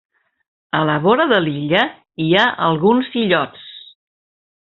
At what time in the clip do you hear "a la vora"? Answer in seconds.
0.79-1.27